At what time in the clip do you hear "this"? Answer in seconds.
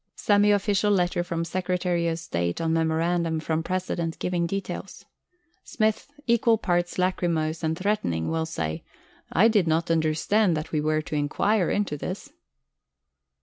11.97-12.33